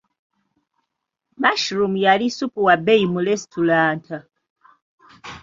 [1.41, 4.17] Mushroom yali ssupu wa bbeyi mu lesitulanta.